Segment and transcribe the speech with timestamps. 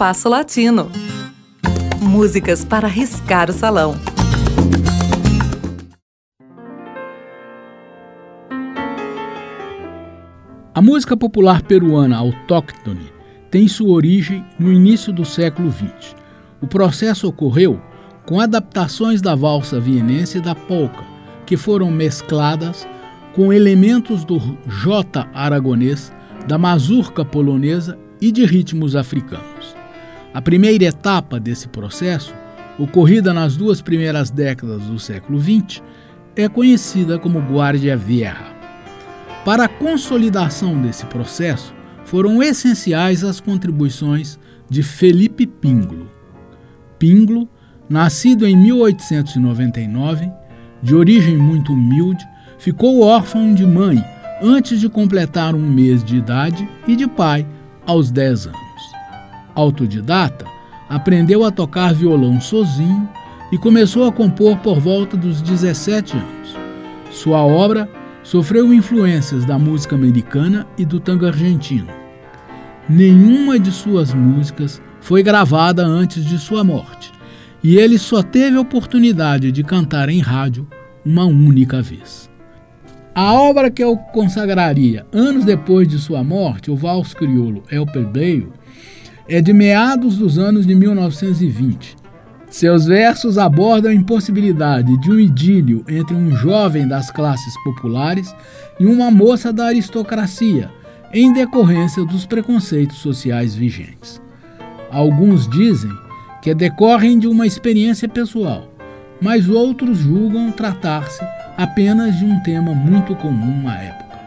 [0.00, 0.90] Espaço Latino.
[2.00, 3.94] Músicas para riscar o salão.
[10.74, 13.12] A música popular peruana autóctone
[13.50, 16.16] tem sua origem no início do século XX.
[16.62, 17.78] O processo ocorreu
[18.24, 21.04] com adaptações da valsa vienense e da polca,
[21.44, 22.88] que foram mescladas
[23.34, 26.10] com elementos do jota aragonês,
[26.48, 29.78] da mazurca polonesa e de ritmos africanos.
[30.32, 32.32] A primeira etapa desse processo,
[32.78, 35.82] ocorrida nas duas primeiras décadas do século XX,
[36.36, 38.54] é conhecida como Guardia Vieja.
[39.44, 41.74] Para a consolidação desse processo,
[42.04, 44.38] foram essenciais as contribuições
[44.68, 46.08] de Felipe Pinglo.
[46.96, 47.48] Pinglo,
[47.88, 50.30] nascido em 1899,
[50.80, 52.24] de origem muito humilde,
[52.56, 54.04] ficou órfão de mãe
[54.40, 57.44] antes de completar um mês de idade e de pai
[57.84, 58.69] aos 10 anos.
[59.54, 60.44] Autodidata,
[60.88, 63.08] aprendeu a tocar violão sozinho
[63.52, 66.56] e começou a compor por volta dos 17 anos.
[67.10, 67.88] Sua obra
[68.22, 71.88] sofreu influências da música americana e do tango argentino.
[72.88, 77.12] Nenhuma de suas músicas foi gravada antes de sua morte,
[77.62, 80.66] e ele só teve a oportunidade de cantar em rádio
[81.04, 82.30] uma única vez.
[83.14, 88.52] A obra que eu consagraria anos depois de sua morte, o Vals Crioulo El Plebeio,
[89.30, 91.96] é de meados dos anos de 1920.
[92.50, 98.34] Seus versos abordam a impossibilidade de um idílio entre um jovem das classes populares
[98.80, 100.68] e uma moça da aristocracia,
[101.14, 104.20] em decorrência dos preconceitos sociais vigentes.
[104.90, 105.92] Alguns dizem
[106.42, 108.68] que decorrem de uma experiência pessoal,
[109.20, 111.22] mas outros julgam tratar-se
[111.56, 114.18] apenas de um tema muito comum à época.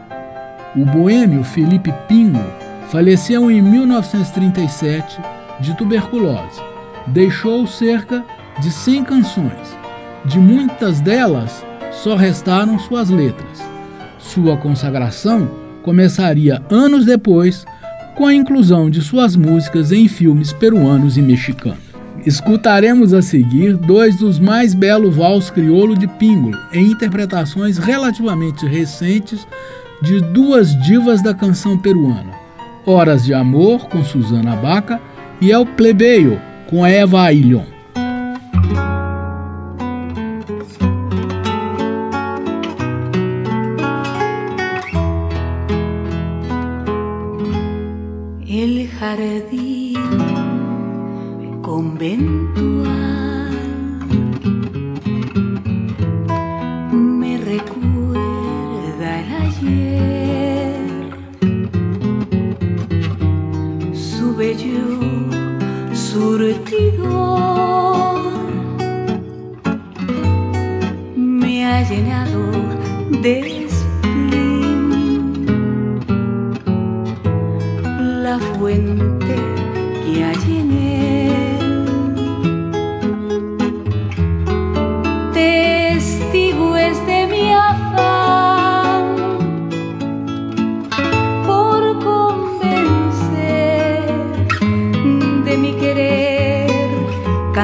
[0.74, 5.20] O boêmio Felipe Pingo faleceu em 1937
[5.60, 6.60] de tuberculose.
[7.06, 8.24] Deixou cerca
[8.60, 9.78] de 100 canções.
[10.24, 13.62] De muitas delas, só restaram suas letras.
[14.18, 15.50] Sua consagração
[15.82, 17.66] começaria anos depois
[18.14, 21.84] com a inclusão de suas músicas em filmes peruanos e mexicanos.
[22.24, 29.46] Escutaremos a seguir dois dos mais belos vals crioulo de Pingulo, em interpretações relativamente recentes
[30.00, 32.32] de duas divas da canção peruana:
[32.86, 35.00] Horas de Amor, com Susana Baca,
[35.40, 37.64] e El Plebeio, com Eva Ailhon.
[48.46, 49.94] El jardín
[51.62, 53.33] conventual
[66.36, 68.18] surtidor
[71.14, 72.42] me ha llenado
[73.22, 73.68] de
[78.24, 79.43] la fuente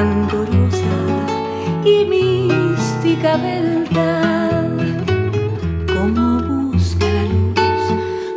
[0.01, 0.97] candorosa
[1.85, 4.67] y mística verdad.
[5.93, 7.85] Como busca la luz,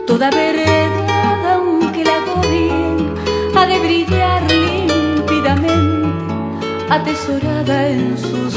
[0.07, 3.15] toda verdad, aunque la godien,
[3.57, 6.09] ha de brillar límpidamente,
[6.91, 8.54] atesorada en sus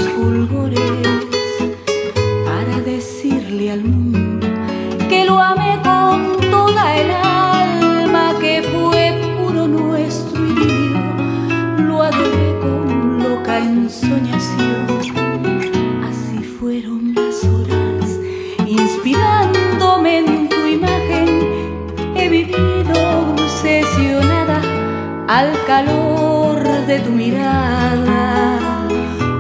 [25.38, 28.60] al calor de tu mirada.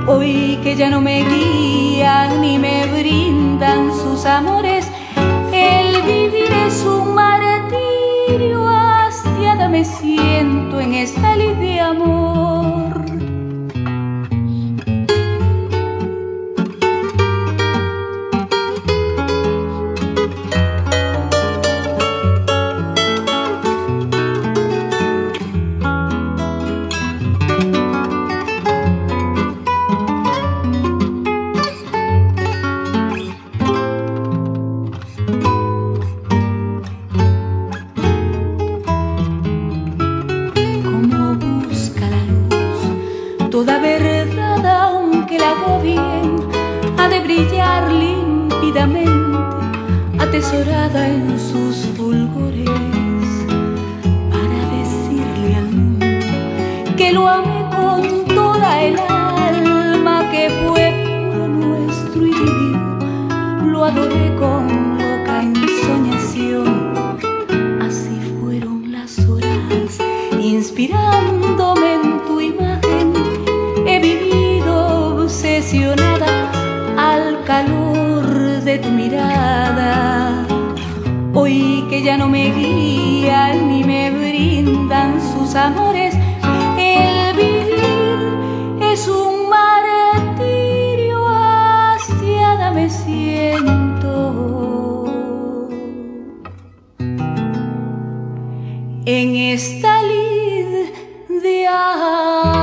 [0.05, 4.91] Hoy que ya no me guían ni me brindan sus amores,
[5.51, 12.16] el vivir es un martirio, hastiada me siento en esta lid de amor.
[56.97, 60.91] Que lo amé con toda el alma, que fue
[61.31, 62.33] puro nuestro y
[63.63, 66.93] lo adoré con loca ensoñación.
[67.79, 69.99] Así fueron las horas,
[70.41, 73.13] inspirándome en tu imagen,
[73.85, 76.51] he vivido obsesionada
[76.97, 78.25] al calor
[78.63, 80.47] de tu mirada.
[81.35, 86.15] Hoy que ya no me guían ni me brindan sus amores,
[99.09, 100.89] En esta lid
[101.41, 102.56] de amor.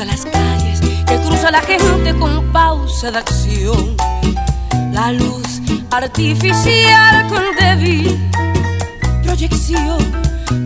[0.00, 3.96] A las calles que cruza la gente con pausa de acción.
[4.92, 5.60] La luz
[5.90, 8.30] artificial con débil
[9.24, 9.98] proyección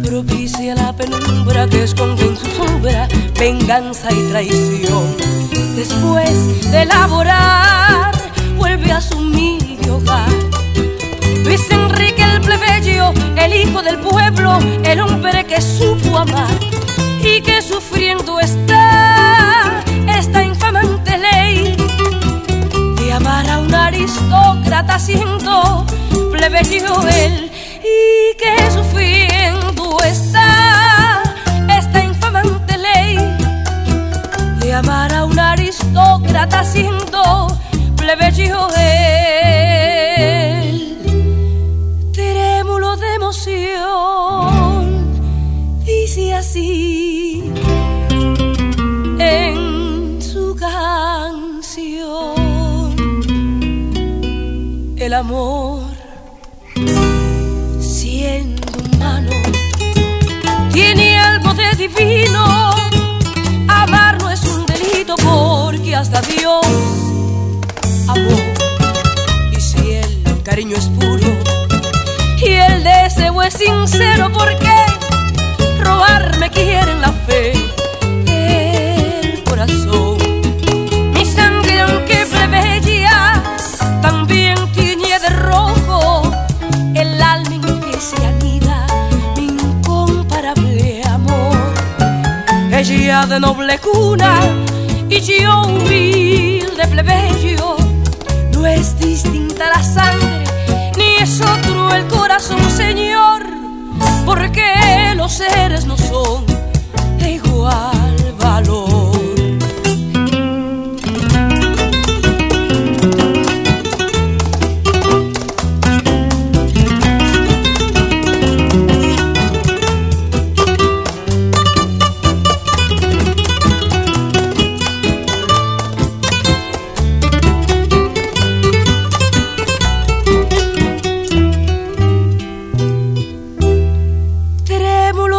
[0.02, 3.08] propicia la penumbra que esconde en su sombra
[3.38, 5.16] venganza y traición.
[5.76, 8.11] Después de elaborar,
[27.00, 31.22] y que sufriendo está
[31.78, 33.16] esta infamante ley
[34.60, 37.48] de amar a un aristócrata siendo
[37.96, 39.52] plebeyo él
[42.12, 44.84] trémulo de emoción,
[45.84, 47.52] dice así
[49.18, 52.32] en su canción.
[54.96, 55.91] El amor,
[61.96, 62.70] divino.
[63.68, 66.66] Amar no es un delito porque hasta Dios
[68.08, 68.38] amó.
[69.56, 71.36] Y si el cariño es puro,
[72.38, 74.74] y el deseo es sincero porque
[75.80, 77.61] robarme quieren la fe
[92.82, 94.40] de noble cuna
[95.08, 97.76] y yo humilde plebeyo.
[98.52, 100.42] No es distinta la sangre
[100.96, 103.44] ni es otro el corazón, Señor,
[104.26, 106.44] porque los seres no son
[107.24, 108.01] igual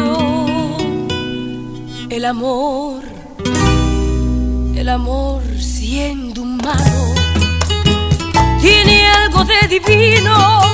[2.10, 3.02] El amor,
[4.76, 7.14] el amor siendo humano,
[8.60, 10.73] tiene algo de divino.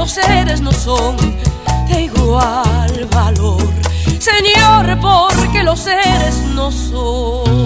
[0.00, 1.14] Los seres no son
[1.90, 3.60] de igual valor.
[4.18, 7.60] Señor, porque los seres no son.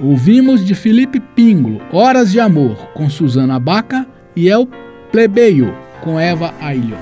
[0.00, 4.68] Ouvimos de Felipe Pingulo, Horas de Amor, com Suzana Baca e El
[5.10, 6.98] Plebeio, com Eva Ailho.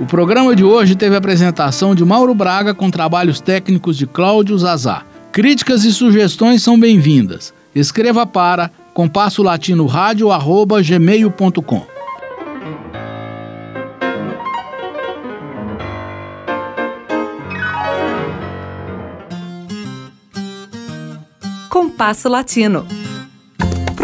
[0.00, 4.56] O programa de hoje teve a apresentação de Mauro Braga com trabalhos técnicos de Cláudio
[4.56, 5.02] Zazá.
[5.30, 7.52] Críticas e sugestões são bem-vindas.
[7.74, 9.86] Escreva para compasso latino
[10.82, 11.86] gmail.com.
[21.68, 22.99] Compasso Latino.